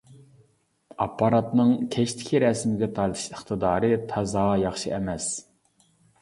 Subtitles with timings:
[1.03, 5.31] ئاپپاراتىنىڭ كەچتىكى رەسىمگە تارتىش ئىقتىدارى تازا ياخشى ئەمەس.